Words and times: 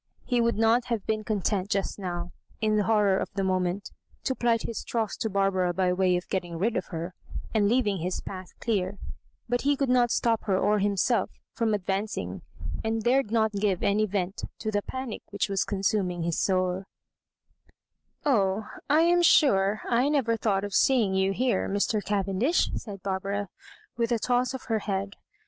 He 0.25 0.41
would 0.41 0.57
have 0.85 1.05
been 1.05 1.23
content 1.23 1.69
just 1.69 1.99
now, 1.99 2.31
in 2.59 2.75
the 2.75 2.85
horror 2.85 3.19
of 3.19 3.29
the 3.35 3.43
moment, 3.43 3.91
to 4.23 4.33
plight 4.33 4.63
his 4.63 4.83
troth 4.83 5.15
to 5.19 5.29
Barbara 5.29 5.75
by 5.75 5.93
way 5.93 6.17
of 6.17 6.27
getting 6.27 6.57
rid 6.57 6.75
of 6.75 6.85
her, 6.87 7.13
and 7.53 7.69
leaving 7.69 7.97
his 7.97 8.19
path 8.19 8.49
clear; 8.59 8.97
but 9.47 9.61
he 9.61 9.75
could 9.75 9.89
not 9.89 10.09
stop 10.09 10.45
her 10.45 10.57
or 10.57 10.79
himself 10.79 11.29
from 11.53 11.75
ad 11.75 11.85
vancing, 11.85 12.41
and 12.83 13.03
dared 13.03 13.29
not 13.29 13.51
g^ve 13.51 13.83
any 13.83 14.07
vent 14.07 14.41
to 14.57 14.71
the 14.71 14.81
panic 14.81 15.21
which 15.29 15.49
was 15.49 15.63
consuming 15.63 16.23
his 16.23 16.39
souL" 16.39 16.85
Oh, 18.25 18.67
I 18.89 19.01
am 19.01 19.21
sure 19.21 19.81
I 19.87 20.09
never 20.09 20.35
thought 20.35 20.63
of 20.63 20.73
seeing 20.73 21.13
you 21.13 21.31
here, 21.31 21.69
Mr. 21.69 22.03
Cavendish," 22.03 22.71
smd 22.71 23.03
Barbara, 23.03 23.49
with 23.97 24.11
a 24.11 24.17
toss 24.17 24.55
of 24.55 24.63
her 24.63 24.79
head. 24.79 25.13